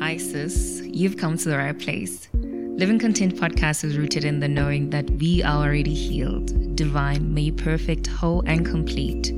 Hi, 0.00 0.16
sis. 0.16 0.80
You've 0.82 1.18
come 1.18 1.36
to 1.36 1.48
the 1.50 1.58
right 1.58 1.78
place. 1.78 2.30
Living 2.32 2.98
Content 2.98 3.36
podcast 3.36 3.84
is 3.84 3.98
rooted 3.98 4.24
in 4.24 4.40
the 4.40 4.48
knowing 4.48 4.88
that 4.88 5.10
we 5.10 5.42
are 5.42 5.66
already 5.66 5.92
healed, 5.92 6.74
divine, 6.74 7.34
made 7.34 7.58
perfect, 7.58 8.06
whole, 8.06 8.42
and 8.46 8.64
complete. 8.64 9.30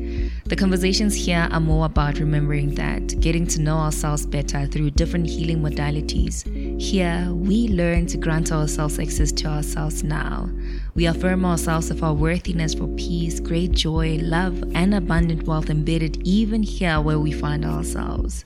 The 0.45 0.55
conversations 0.55 1.17
here 1.17 1.49
are 1.51 1.59
more 1.59 1.87
about 1.87 2.21
remembering 2.21 2.77
that, 2.77 3.21
getting 3.21 3.45
to 3.49 3.61
know 3.61 3.77
ourselves 3.77 4.25
better 4.25 4.65
through 4.67 4.91
different 4.91 5.29
healing 5.29 5.61
modalities. 5.61 6.45
Here, 6.81 7.29
we 7.33 7.67
learn 7.67 8.07
to 8.07 8.17
grant 8.17 8.53
ourselves 8.53 9.01
access 9.01 9.33
to 9.33 9.49
ourselves 9.49 10.05
now. 10.05 10.49
We 10.95 11.07
affirm 11.07 11.45
ourselves 11.45 11.91
of 11.91 12.05
our 12.05 12.15
worthiness 12.15 12.75
for 12.75 12.87
peace, 12.97 13.41
great 13.41 13.73
joy, 13.73 14.21
love, 14.23 14.63
and 14.77 14.95
abundant 14.95 15.43
wealth 15.43 15.71
embedded 15.71 16.25
even 16.25 16.63
here 16.63 17.01
where 17.01 17.19
we 17.19 17.33
find 17.33 17.65
ourselves. 17.65 18.45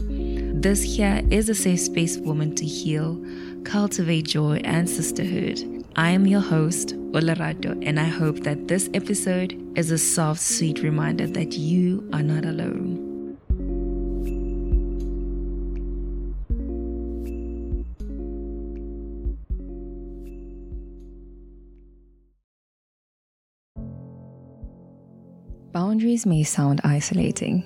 This 0.66 0.82
here 0.82 1.22
is 1.30 1.48
a 1.48 1.54
safe 1.54 1.78
space 1.78 2.16
for 2.16 2.24
women 2.24 2.52
to 2.56 2.66
heal, 2.66 3.24
cultivate 3.62 4.26
joy 4.26 4.56
and 4.64 4.90
sisterhood. 4.90 5.86
I 5.94 6.10
am 6.10 6.26
your 6.26 6.40
host, 6.40 6.96
Olarato, 7.12 7.80
and 7.86 8.00
I 8.00 8.06
hope 8.06 8.40
that 8.40 8.66
this 8.66 8.90
episode 8.92 9.54
is 9.76 9.92
a 9.92 9.96
soft, 9.96 10.40
sweet 10.40 10.82
reminder 10.82 11.28
that 11.28 11.52
you 11.52 12.10
are 12.12 12.20
not 12.20 12.44
alone. 12.44 13.38
Boundaries 25.70 26.26
may 26.26 26.42
sound 26.42 26.80
isolating 26.82 27.62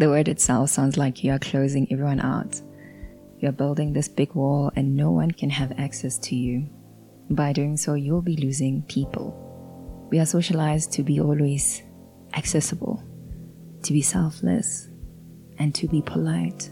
the 0.00 0.08
word 0.08 0.28
itself 0.28 0.70
sounds 0.70 0.96
like 0.96 1.22
you 1.22 1.30
are 1.30 1.38
closing 1.38 1.86
everyone 1.92 2.20
out. 2.20 2.58
You're 3.38 3.52
building 3.52 3.92
this 3.92 4.08
big 4.08 4.34
wall 4.34 4.72
and 4.74 4.96
no 4.96 5.10
one 5.10 5.30
can 5.30 5.50
have 5.50 5.78
access 5.78 6.16
to 6.20 6.34
you. 6.34 6.66
By 7.28 7.52
doing 7.52 7.76
so, 7.76 7.92
you'll 7.92 8.22
be 8.22 8.36
losing 8.36 8.82
people. 8.84 10.08
We 10.10 10.18
are 10.18 10.24
socialized 10.24 10.90
to 10.92 11.02
be 11.02 11.20
always 11.20 11.82
accessible, 12.32 13.04
to 13.82 13.92
be 13.92 14.00
selfless, 14.00 14.88
and 15.58 15.74
to 15.74 15.86
be 15.86 16.00
polite. 16.00 16.70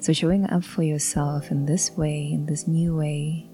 So, 0.00 0.14
showing 0.14 0.48
up 0.50 0.64
for 0.64 0.82
yourself 0.82 1.50
in 1.50 1.66
this 1.66 1.90
way, 1.90 2.30
in 2.32 2.46
this 2.46 2.66
new 2.66 2.96
way, 2.96 3.50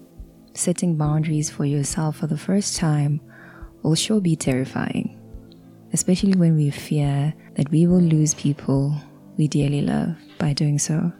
setting 0.53 0.95
boundaries 0.95 1.49
for 1.49 1.65
yourself 1.65 2.17
for 2.17 2.27
the 2.27 2.37
first 2.37 2.77
time 2.77 3.19
will 3.83 3.95
sure 3.95 4.21
be 4.21 4.37
terrifying 4.37 5.20
especially 5.93 6.33
when 6.33 6.55
we 6.55 6.69
fear 6.69 7.33
that 7.55 7.69
we 7.69 7.87
will 7.87 8.01
lose 8.01 8.33
people 8.33 8.95
we 9.37 9.47
dearly 9.47 9.81
love 9.81 10.15
by 10.37 10.53
doing 10.53 10.77
so. 10.77 11.11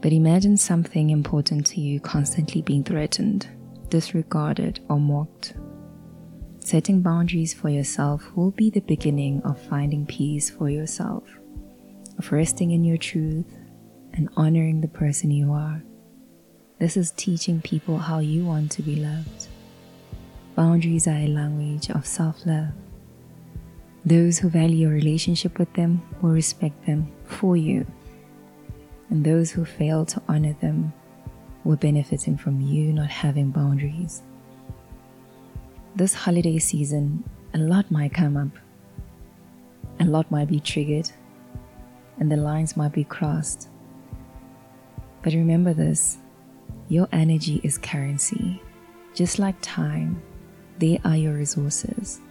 But 0.00 0.12
imagine 0.12 0.56
something 0.56 1.10
important 1.10 1.66
to 1.68 1.80
you 1.80 2.00
constantly 2.00 2.62
being 2.62 2.84
threatened, 2.84 3.48
disregarded, 3.88 4.80
or 4.88 5.00
mocked. 5.00 5.54
Setting 6.60 7.02
boundaries 7.02 7.52
for 7.52 7.68
yourself 7.68 8.30
will 8.36 8.52
be 8.52 8.70
the 8.70 8.80
beginning 8.80 9.42
of 9.42 9.60
finding 9.60 10.06
peace 10.06 10.50
for 10.50 10.70
yourself, 10.70 11.24
of 12.18 12.30
resting 12.30 12.70
in 12.70 12.84
your 12.84 12.98
truth 12.98 13.58
and 14.12 14.28
honoring 14.36 14.80
the 14.80 14.88
person 14.88 15.30
you 15.30 15.52
are. 15.52 15.82
This 16.78 16.96
is 16.96 17.10
teaching 17.10 17.60
people 17.60 17.98
how 17.98 18.20
you 18.20 18.44
want 18.44 18.70
to 18.72 18.82
be 18.82 18.96
loved. 18.96 19.48
Boundaries 20.54 21.08
are 21.08 21.16
a 21.16 21.26
language 21.26 21.90
of 21.90 22.06
self 22.06 22.46
love 22.46 22.70
those 24.08 24.38
who 24.38 24.48
value 24.48 24.88
your 24.88 24.90
relationship 24.90 25.58
with 25.58 25.72
them 25.74 26.02
will 26.22 26.30
respect 26.30 26.86
them 26.86 27.12
for 27.26 27.56
you, 27.56 27.86
and 29.10 29.24
those 29.24 29.50
who 29.50 29.64
fail 29.64 30.06
to 30.06 30.22
honor 30.28 30.54
them 30.60 30.92
will 31.64 31.76
benefiting 31.76 32.36
from 32.36 32.60
you 32.60 32.92
not 32.92 33.10
having 33.10 33.50
boundaries. 33.50 34.22
This 35.94 36.14
holiday 36.14 36.58
season, 36.58 37.22
a 37.52 37.58
lot 37.58 37.90
might 37.90 38.14
come 38.14 38.36
up, 38.36 38.48
a 40.00 40.04
lot 40.04 40.30
might 40.30 40.48
be 40.48 40.60
triggered, 40.60 41.10
and 42.18 42.32
the 42.32 42.36
lines 42.36 42.78
might 42.78 42.92
be 42.92 43.04
crossed. 43.04 43.68
But 45.22 45.34
remember 45.34 45.74
this 45.74 46.18
your 46.88 47.08
energy 47.12 47.60
is 47.62 47.76
currency. 47.76 48.62
Just 49.12 49.38
like 49.38 49.56
time, 49.60 50.22
they 50.78 50.98
are 51.04 51.16
your 51.16 51.34
resources 51.34 52.22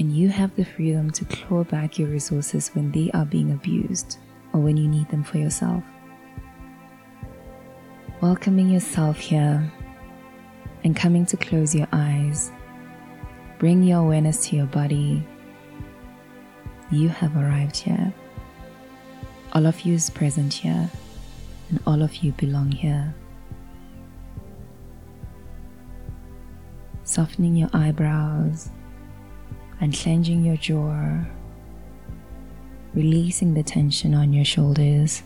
and 0.00 0.16
you 0.16 0.30
have 0.30 0.56
the 0.56 0.64
freedom 0.64 1.10
to 1.10 1.26
claw 1.26 1.62
back 1.62 1.98
your 1.98 2.08
resources 2.08 2.70
when 2.70 2.90
they 2.90 3.10
are 3.12 3.26
being 3.26 3.52
abused 3.52 4.16
or 4.54 4.60
when 4.60 4.78
you 4.78 4.88
need 4.88 5.06
them 5.10 5.22
for 5.22 5.36
yourself. 5.36 5.84
Welcoming 8.22 8.70
yourself 8.70 9.18
here 9.18 9.70
and 10.84 10.96
coming 10.96 11.26
to 11.26 11.36
close 11.36 11.74
your 11.74 11.86
eyes, 11.92 12.50
bring 13.58 13.82
your 13.82 13.98
awareness 13.98 14.46
to 14.46 14.56
your 14.56 14.66
body. 14.66 15.22
You 16.90 17.10
have 17.10 17.36
arrived 17.36 17.76
here. 17.76 18.12
All 19.52 19.66
of 19.66 19.82
you 19.82 19.94
is 19.94 20.08
present 20.08 20.54
here, 20.54 20.88
and 21.68 21.78
all 21.86 22.02
of 22.02 22.16
you 22.16 22.32
belong 22.32 22.72
here. 22.72 23.14
Softening 27.04 27.54
your 27.54 27.68
eyebrows 27.74 28.70
and 29.80 29.94
clenching 29.94 30.44
your 30.44 30.56
jaw, 30.56 31.18
releasing 32.94 33.54
the 33.54 33.62
tension 33.62 34.14
on 34.14 34.32
your 34.32 34.44
shoulders, 34.44 35.22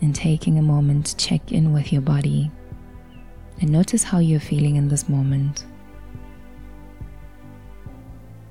and 0.00 0.14
taking 0.14 0.58
a 0.58 0.62
moment 0.62 1.06
to 1.06 1.16
check 1.16 1.52
in 1.52 1.72
with 1.72 1.92
your 1.92 2.02
body 2.02 2.50
and 3.60 3.70
notice 3.70 4.02
how 4.02 4.18
you're 4.18 4.40
feeling 4.40 4.76
in 4.76 4.88
this 4.88 5.08
moment. 5.08 5.64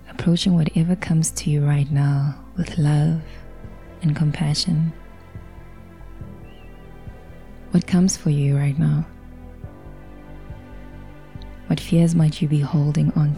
Approaching 0.09 0.55
whatever 0.55 0.95
comes 0.95 1.31
to 1.31 1.49
you 1.49 1.65
right 1.65 1.91
now 1.91 2.35
with 2.57 2.77
love 2.77 3.21
and 4.01 4.15
compassion. 4.15 4.93
What 7.71 7.87
comes 7.87 8.15
for 8.15 8.29
you 8.29 8.55
right 8.55 8.77
now? 8.77 9.05
What 11.67 11.79
fears 11.79 12.15
might 12.15 12.41
you 12.41 12.47
be 12.47 12.59
holding 12.59 13.11
on 13.13 13.35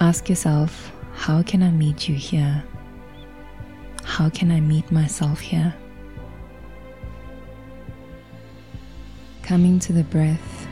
Ask 0.00 0.30
yourself, 0.30 0.90
how 1.12 1.42
can 1.42 1.62
I 1.62 1.70
meet 1.70 2.08
you 2.08 2.14
here? 2.14 2.64
How 4.02 4.30
can 4.30 4.50
I 4.50 4.58
meet 4.58 4.90
myself 4.90 5.40
here? 5.40 5.74
Coming 9.42 9.78
to 9.80 9.92
the 9.92 10.04
breath 10.04 10.66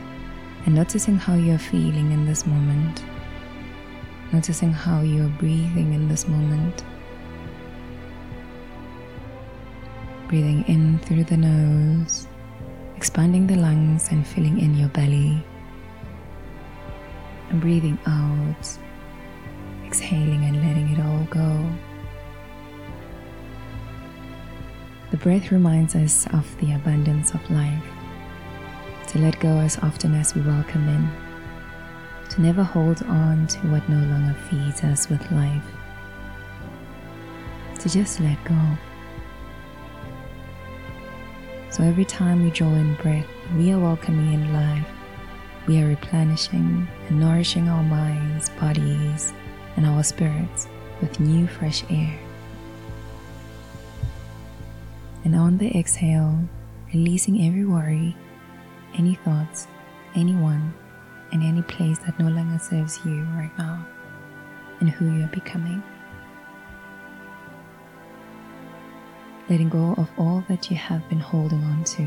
and 0.65 0.73
noticing 0.73 1.15
how 1.15 1.35
you're 1.35 1.59
feeling 1.59 2.11
in 2.11 2.25
this 2.25 2.47
moment. 2.47 3.03
Noticing 4.33 4.73
how 4.73 5.01
you're 5.01 5.29
breathing 5.37 5.93
in 5.93 6.07
this 6.07 6.27
moment. 6.27 6.83
Breathing 10.27 10.63
in 10.67 10.97
through 10.97 11.25
the 11.25 11.37
nose, 11.37 12.27
expanding 12.95 13.45
the 13.45 13.57
lungs 13.57 14.09
and 14.09 14.25
filling 14.25 14.59
in 14.59 14.75
your 14.75 14.89
belly. 14.89 15.45
And 17.51 17.61
breathing 17.61 17.99
out 18.07 18.79
exhaling 19.89 20.45
and 20.45 20.57
letting 20.57 20.87
it 20.91 20.99
all 21.03 21.23
go. 21.31 21.67
The 25.09 25.17
breath 25.17 25.51
reminds 25.51 25.95
us 25.95 26.27
of 26.27 26.45
the 26.59 26.73
abundance 26.73 27.33
of 27.33 27.49
life, 27.49 27.83
to 29.07 29.17
let 29.17 29.39
go 29.39 29.57
as 29.57 29.79
often 29.79 30.13
as 30.13 30.35
we 30.35 30.41
welcome 30.41 30.87
in, 30.87 31.09
to 32.29 32.39
never 32.39 32.61
hold 32.61 33.01
on 33.01 33.47
to 33.47 33.59
what 33.69 33.89
no 33.89 33.97
longer 33.97 34.37
feeds 34.47 34.83
us 34.83 35.09
with 35.09 35.31
life, 35.31 35.65
to 37.79 37.89
just 37.89 38.19
let 38.19 38.37
go. 38.43 38.61
So 41.71 41.81
every 41.83 42.05
time 42.05 42.43
we 42.43 42.51
draw 42.51 42.75
in 42.75 42.93
breath, 43.01 43.25
we 43.57 43.71
are 43.71 43.79
welcoming 43.79 44.33
in 44.33 44.53
life. 44.53 44.87
We 45.67 45.81
are 45.81 45.87
replenishing 45.87 46.87
and 47.07 47.19
nourishing 47.19 47.69
our 47.69 47.83
minds, 47.83 48.49
bodies, 48.49 49.33
and 49.79 49.87
our 49.87 50.03
spirits 50.03 50.67
with 50.99 51.21
new 51.21 51.47
fresh 51.47 51.85
air. 51.89 52.19
And 55.23 55.33
on 55.37 55.57
the 55.57 55.69
exhale, 55.77 56.37
releasing 56.93 57.47
every 57.47 57.63
worry, 57.63 58.13
any 58.97 59.15
thoughts, 59.15 59.67
anyone, 60.15 60.73
and 61.31 61.41
any 61.41 61.61
place 61.61 61.97
that 61.99 62.19
no 62.19 62.27
longer 62.27 62.59
serves 62.59 62.99
you 63.05 63.23
right 63.37 63.57
now 63.57 63.85
and 64.81 64.89
who 64.89 65.13
you 65.13 65.23
are 65.23 65.27
becoming. 65.27 65.81
Letting 69.49 69.69
go 69.69 69.93
of 69.93 70.09
all 70.17 70.43
that 70.49 70.69
you 70.69 70.75
have 70.75 71.07
been 71.07 71.21
holding 71.21 71.63
on 71.63 71.85
to. 71.85 72.05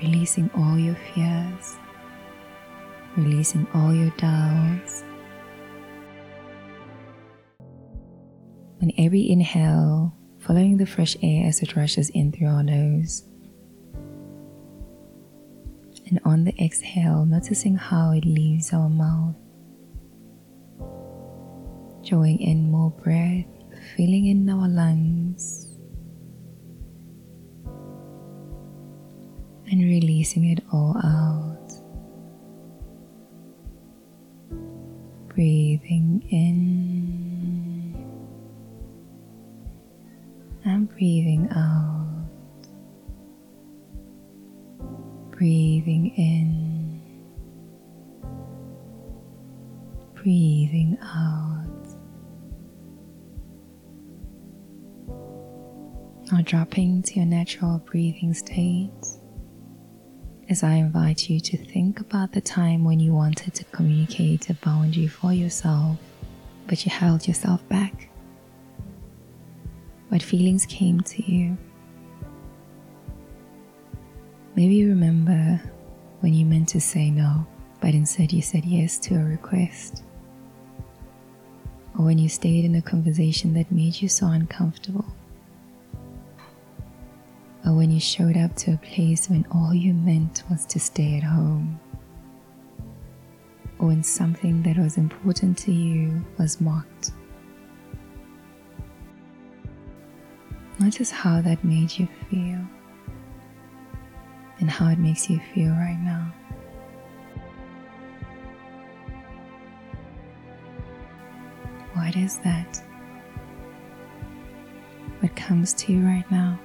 Releasing 0.00 0.48
all 0.54 0.78
your 0.78 0.96
fears 1.14 1.78
releasing 3.16 3.66
all 3.74 3.92
your 3.92 4.10
doubts. 4.16 5.04
On 8.82 8.90
every 8.98 9.30
inhale, 9.30 10.12
following 10.40 10.76
the 10.76 10.86
fresh 10.86 11.16
air 11.22 11.46
as 11.46 11.62
it 11.62 11.76
rushes 11.76 12.10
in 12.10 12.32
through 12.32 12.48
our 12.48 12.64
nose. 12.64 13.22
And 16.08 16.18
on 16.24 16.42
the 16.42 16.52
exhale, 16.60 17.24
noticing 17.24 17.76
how 17.76 18.10
it 18.10 18.24
leaves 18.24 18.72
our 18.72 18.88
mouth. 18.88 19.36
Drawing 22.04 22.40
in 22.40 22.72
more 22.72 22.90
breath, 22.90 23.46
filling 23.96 24.26
in 24.26 24.50
our 24.50 24.66
lungs. 24.66 25.68
And 29.70 29.80
releasing 29.80 30.46
it 30.46 30.64
all 30.72 30.96
out. 31.04 31.72
Breathing 35.28 36.26
in. 36.30 36.71
Now 56.32 56.40
dropping 56.40 57.02
to 57.02 57.16
your 57.16 57.26
natural 57.26 57.82
breathing 57.84 58.32
state 58.32 58.90
as 60.48 60.62
I 60.62 60.76
invite 60.76 61.28
you 61.28 61.38
to 61.40 61.58
think 61.58 62.00
about 62.00 62.32
the 62.32 62.40
time 62.40 62.84
when 62.84 62.98
you 62.98 63.12
wanted 63.12 63.52
to 63.52 63.64
communicate 63.64 64.48
a 64.48 64.54
boundary 64.54 65.08
for 65.08 65.34
yourself, 65.34 65.98
but 66.66 66.86
you 66.86 66.90
held 66.90 67.28
yourself 67.28 67.68
back. 67.68 68.08
What 70.08 70.22
feelings 70.22 70.64
came 70.64 71.02
to 71.02 71.30
you? 71.30 71.58
Maybe 74.56 74.76
you 74.76 74.88
remember 74.88 75.60
when 76.20 76.32
you 76.32 76.46
meant 76.46 76.70
to 76.70 76.80
say 76.80 77.10
no, 77.10 77.46
but 77.82 77.92
instead 77.92 78.32
you 78.32 78.40
said 78.40 78.64
yes 78.64 78.96
to 79.00 79.16
a 79.16 79.22
request. 79.22 80.02
Or 81.98 82.06
when 82.06 82.16
you 82.16 82.30
stayed 82.30 82.64
in 82.64 82.76
a 82.76 82.80
conversation 82.80 83.52
that 83.52 83.70
made 83.70 84.00
you 84.00 84.08
so 84.08 84.28
uncomfortable. 84.28 85.04
When 87.74 87.90
you 87.90 88.00
showed 88.00 88.36
up 88.36 88.54
to 88.56 88.74
a 88.74 88.76
place 88.76 89.28
when 89.28 89.44
all 89.50 89.74
you 89.74 89.92
meant 89.92 90.44
was 90.48 90.64
to 90.66 90.78
stay 90.78 91.16
at 91.16 91.22
home. 91.24 91.80
Or 93.78 93.88
when 93.88 94.02
something 94.04 94.62
that 94.62 94.76
was 94.78 94.96
important 94.98 95.58
to 95.58 95.72
you 95.72 96.24
was 96.38 96.60
mocked 96.60 97.12
Notice 100.82 101.12
how 101.12 101.40
that 101.42 101.62
made 101.62 101.96
you 101.96 102.08
feel 102.28 102.58
and 104.58 104.68
how 104.68 104.88
it 104.88 104.98
makes 104.98 105.30
you 105.30 105.38
feel 105.54 105.70
right 105.70 105.98
now. 106.00 106.32
What 111.94 112.16
is 112.16 112.38
that? 112.38 112.82
What 115.20 115.36
comes 115.36 115.72
to 115.74 115.92
you 115.92 116.00
right 116.00 116.28
now? 116.32 116.58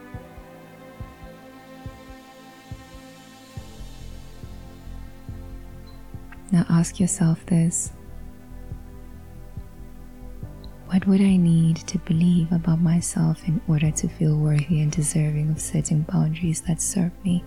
Now 6.58 6.66
ask 6.70 7.00
yourself 7.00 7.46
this 7.46 7.92
what 10.88 11.06
would 11.06 11.22
I 11.22 11.36
need 11.38 11.76
to 11.86 12.00
believe 12.00 12.52
about 12.52 12.82
myself 12.82 13.48
in 13.48 13.62
order 13.68 13.92
to 13.92 14.08
feel 14.08 14.36
worthy 14.36 14.82
and 14.82 14.92
deserving 14.92 15.52
of 15.52 15.62
setting 15.62 16.02
boundaries 16.02 16.62
that 16.62 16.82
serve 16.82 17.12
me? 17.24 17.44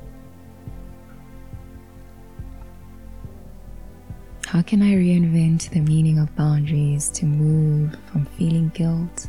How 4.47 4.63
can 4.63 4.81
I 4.81 4.95
reinvent 4.95 5.71
the 5.71 5.81
meaning 5.81 6.21
of 6.21 6.37
boundaries 6.37 7.09
to 7.11 7.27
move 7.27 7.99
from 8.13 8.27
feeling 8.27 8.69
guilt 8.75 9.27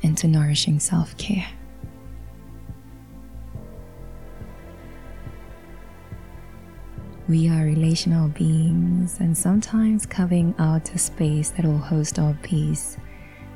into 0.00 0.26
nourishing 0.26 0.80
self 0.80 1.14
care? 1.18 1.48
We 7.28 7.48
are 7.48 7.64
relational 7.64 8.28
beings, 8.28 9.20
and 9.20 9.38
sometimes 9.38 10.06
carving 10.06 10.56
out 10.58 10.92
a 10.92 10.98
space 10.98 11.50
that 11.50 11.64
will 11.64 11.78
host 11.78 12.18
our 12.18 12.36
peace 12.42 12.96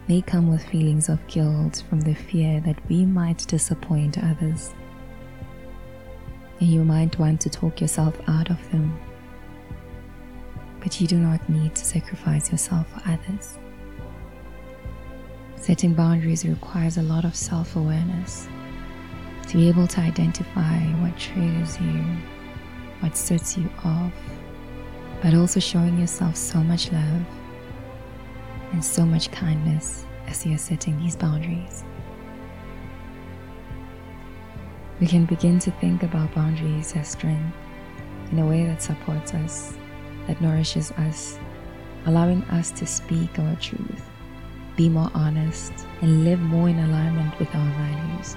may 0.07 0.23
come 0.23 0.49
with 0.49 0.65
feelings 0.65 1.09
of 1.09 1.27
guilt 1.27 1.83
from 1.89 2.01
the 2.01 2.15
fear 2.15 2.61
that 2.61 2.79
we 2.89 3.05
might 3.05 3.39
disappoint 3.49 4.23
others. 4.23 4.73
And 6.61 6.69
you 6.69 6.85
might 6.85 7.19
want 7.19 7.41
to 7.41 7.51
talk 7.51 7.81
yourself 7.81 8.17
out 8.29 8.51
of 8.51 8.71
them. 8.71 8.97
But 10.79 11.01
you 11.01 11.09
do 11.09 11.19
not 11.19 11.49
need 11.49 11.75
to 11.75 11.85
sacrifice 11.85 12.53
yourself 12.53 12.87
for 12.93 13.03
others. 13.11 13.59
Setting 15.57 15.93
boundaries 15.93 16.45
requires 16.47 16.99
a 16.99 17.03
lot 17.03 17.25
of 17.25 17.35
self 17.35 17.75
awareness 17.75 18.47
to 19.49 19.57
be 19.57 19.69
able 19.69 19.89
to 19.89 20.01
identify 20.01 20.79
what 21.03 21.19
triggers 21.19 21.81
you, 21.81 22.05
what 23.01 23.17
sets 23.17 23.57
you 23.57 23.71
off, 23.85 24.13
but 25.23 25.35
also 25.35 25.61
showing 25.61 25.99
yourself 25.99 26.37
so 26.37 26.59
much 26.59 26.93
love 26.93 27.23
and 28.73 28.85
so 28.85 29.05
much 29.05 29.31
kindness 29.31 30.05
as 30.27 30.45
you 30.45 30.55
are 30.55 30.59
setting 30.59 30.99
these 30.99 31.17
boundaries. 31.17 31.85
We 35.01 35.07
can 35.07 35.27
begin 35.27 35.59
to 35.61 35.71
think 35.73 36.03
about 36.03 36.35
boundaries 36.35 36.95
as 36.97 37.09
strength 37.09 37.55
in 38.33 38.39
a 38.39 38.47
way 38.47 38.65
that 38.67 38.83
supports 38.83 39.35
us, 39.35 39.77
that 40.27 40.41
nourishes 40.41 40.91
us, 40.93 41.39
allowing 42.07 42.43
us 42.45 42.71
to 42.73 42.87
speak 42.87 43.39
our 43.39 43.57
truth, 43.57 44.03
be 44.77 44.89
more 44.89 45.11
honest, 45.15 45.73
and 46.01 46.25
live 46.25 46.41
more 46.41 46.69
in 46.69 46.79
alignment 46.79 47.39
with 47.39 47.55
our 47.55 47.71
values. 47.73 48.37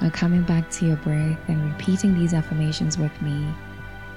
Now, 0.00 0.10
coming 0.10 0.42
back 0.42 0.70
to 0.70 0.86
your 0.86 0.96
breath 0.96 1.38
and 1.48 1.72
repeating 1.72 2.14
these 2.14 2.34
affirmations 2.34 2.98
with 2.98 3.20
me, 3.20 3.46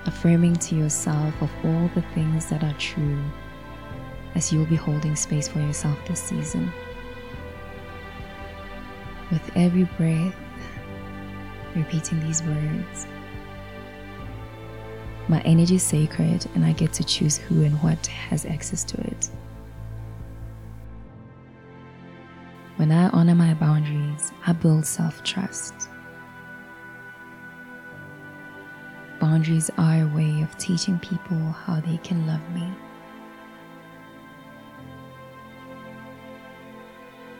affirming 0.05 0.55
to 0.57 0.75
yourself 0.75 1.33
of 1.41 1.49
all 1.63 1.89
the 1.95 2.03
things 2.13 2.49
that 2.49 2.63
are 2.63 2.73
true 2.73 3.19
as 4.35 4.51
you 4.51 4.59
will 4.59 4.65
be 4.65 4.75
holding 4.75 5.15
space 5.15 5.47
for 5.47 5.59
yourself 5.59 5.97
this 6.07 6.21
season. 6.21 6.71
With 9.31 9.51
every 9.55 9.83
breath, 9.97 10.35
repeating 11.75 12.19
these 12.21 12.43
words. 12.43 13.07
My 15.27 15.41
energy 15.41 15.75
is 15.75 15.83
sacred, 15.83 16.45
and 16.55 16.65
I 16.65 16.73
get 16.73 16.93
to 16.93 17.03
choose 17.03 17.37
who 17.37 17.63
and 17.63 17.81
what 17.81 18.05
has 18.07 18.45
access 18.45 18.83
to 18.85 19.01
it. 19.01 19.29
When 22.77 22.91
I 22.91 23.09
honor 23.09 23.35
my 23.35 23.53
boundaries, 23.53 24.31
I 24.47 24.53
build 24.53 24.85
self 24.85 25.23
trust. 25.23 25.73
Boundaries 29.19 29.69
are 29.77 30.01
a 30.01 30.07
way 30.15 30.41
of 30.41 30.57
teaching 30.57 30.97
people 30.99 31.37
how 31.37 31.79
they 31.79 31.97
can 31.97 32.25
love 32.25 32.41
me. 32.51 32.67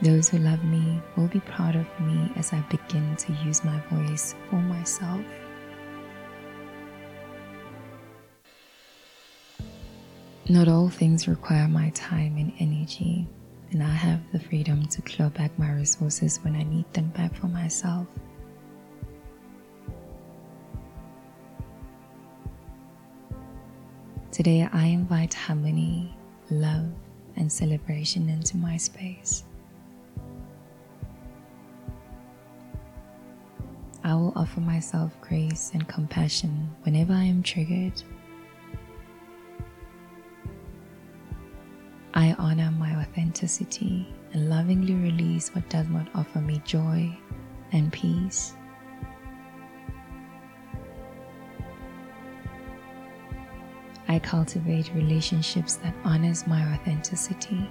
Those 0.02 0.30
who 0.30 0.38
love 0.40 0.64
me 0.64 1.02
will 1.16 1.28
be 1.28 1.40
proud 1.40 1.76
of 1.76 1.88
me 2.00 2.32
as 2.36 2.54
I 2.54 2.60
begin 2.70 3.16
to 3.18 3.34
use 3.46 3.64
my 3.64 3.80
voice 3.92 4.36
for 4.50 4.56
myself. 4.56 5.22
Not 10.50 10.68
all 10.68 10.90
things 10.90 11.28
require 11.28 11.68
my 11.68 11.92
time 11.92 12.36
and 12.38 12.52
energy, 12.60 13.28
and 13.72 13.82
I 13.82 13.90
have 13.90 14.20
the 14.32 14.40
freedom 14.40 14.86
to 14.88 15.02
claw 15.02 15.30
back 15.30 15.58
my 15.58 15.72
resources 15.72 16.40
when 16.44 16.56
I 16.56 16.64
need 16.64 16.92
them 16.94 17.08
back 17.10 17.34
for 17.34 17.48
myself. 17.48 18.08
Today, 24.32 24.68
I 24.72 24.86
invite 24.86 25.34
harmony, 25.34 26.14
love, 26.50 26.92
and 27.36 27.52
celebration 27.52 28.30
into 28.30 28.58
my 28.58 28.78
space. 28.78 29.44
I 34.04 34.16
will 34.16 34.34
offer 34.36 34.60
myself 34.60 35.16
grace 35.22 35.72
and 35.74 35.88
compassion 35.88 36.70
whenever 36.84 37.14
I 37.14 37.24
am 37.24 37.44
triggered. 37.44 38.02
I 42.22 42.36
honor 42.38 42.70
my 42.78 42.96
authenticity 43.02 44.08
and 44.32 44.48
lovingly 44.48 44.94
release 44.94 45.50
what 45.56 45.68
does 45.72 45.88
not 45.90 46.08
offer 46.14 46.40
me 46.40 46.62
joy 46.64 47.18
and 47.72 47.92
peace. 47.92 48.54
I 54.08 54.20
cultivate 54.20 54.94
relationships 54.94 55.78
that 55.78 55.96
honors 56.04 56.46
my 56.46 56.62
authenticity. 56.76 57.68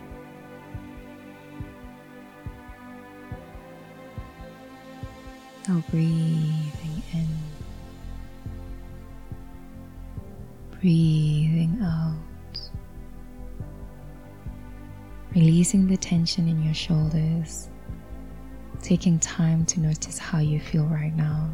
Now 5.68 5.84
breathing 5.90 7.02
in, 7.12 7.28
breathing 10.80 11.49
releasing 15.60 15.86
the 15.86 15.96
tension 15.98 16.48
in 16.48 16.62
your 16.62 16.72
shoulders, 16.72 17.68
taking 18.80 19.18
time 19.18 19.66
to 19.66 19.78
notice 19.78 20.16
how 20.16 20.38
you 20.38 20.58
feel 20.58 20.86
right 20.86 21.14
now. 21.14 21.50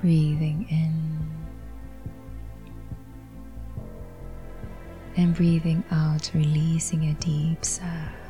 breathing 0.00 0.66
in 0.70 1.28
and 5.18 5.34
breathing 5.34 5.84
out, 5.90 6.30
releasing 6.32 7.10
a 7.10 7.14
deep 7.20 7.62
sigh. 7.62 8.29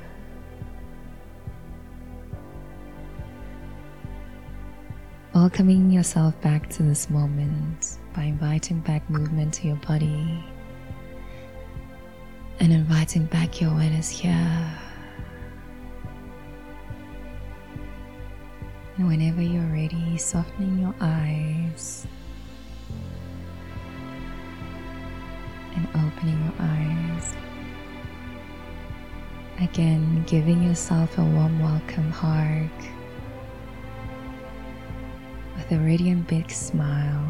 Welcoming 5.41 5.91
yourself 5.91 6.39
back 6.43 6.69
to 6.69 6.83
this 6.83 7.09
moment 7.09 7.97
by 8.15 8.25
inviting 8.25 8.81
back 8.81 9.09
movement 9.09 9.55
to 9.55 9.69
your 9.69 9.77
body 9.77 10.45
and 12.59 12.71
inviting 12.71 13.25
back 13.25 13.59
your 13.59 13.71
awareness 13.71 14.11
here. 14.11 14.79
And 18.99 19.09
whenever 19.09 19.41
you're 19.41 19.63
ready, 19.73 20.19
softening 20.19 20.79
your 20.79 20.95
eyes 21.01 22.07
and 25.75 25.89
opening 25.95 26.39
your 26.45 26.55
eyes. 26.59 27.35
Again, 29.59 30.23
giving 30.27 30.63
yourself 30.63 31.17
a 31.17 31.25
warm 31.25 31.61
welcome 31.61 32.11
hug 32.11 32.69
with 35.71 35.81
a 35.81 35.85
radiant 35.85 36.27
big 36.27 36.51
smile. 36.51 37.27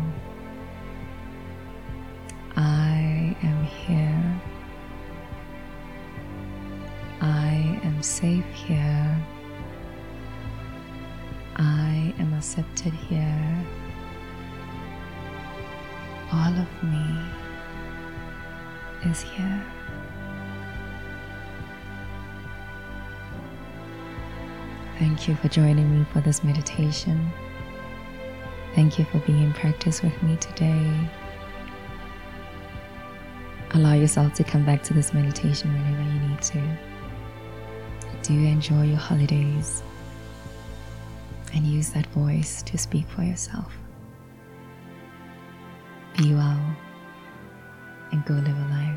I 2.56 3.36
am 3.42 3.64
here. 3.64 4.40
I 7.20 7.80
am 7.84 8.02
safe 8.02 8.44
here. 8.54 9.16
I 11.56 12.14
am 12.18 12.32
accepted 12.34 12.92
here. 12.92 13.66
All 16.32 16.54
of 16.54 16.82
me 16.82 17.18
is 19.10 19.20
here. 19.22 19.64
Thank 24.98 25.28
you 25.28 25.34
for 25.36 25.48
joining 25.48 25.98
me 25.98 26.06
for 26.12 26.20
this 26.20 26.44
meditation. 26.44 27.30
Thank 28.74 28.98
you 28.98 29.04
for 29.04 29.18
being 29.20 29.42
in 29.42 29.52
practice 29.52 30.02
with 30.02 30.22
me 30.22 30.36
today. 30.36 31.10
Allow 33.72 33.94
yourself 33.94 34.34
to 34.34 34.44
come 34.44 34.64
back 34.64 34.82
to 34.84 34.94
this 34.94 35.12
meditation 35.12 35.72
whenever 35.72 36.02
you 36.02 36.28
need 36.28 36.42
to. 36.42 36.78
Do 38.22 38.34
enjoy 38.34 38.84
your 38.84 38.96
holidays 38.96 39.82
and 41.54 41.64
use 41.66 41.90
that 41.90 42.06
voice 42.06 42.62
to 42.64 42.78
speak 42.78 43.06
for 43.08 43.22
yourself. 43.22 43.76
Be 46.16 46.34
well 46.34 46.76
and 48.12 48.24
go 48.24 48.34
live 48.34 48.48
a 48.48 48.68
life 48.70 48.89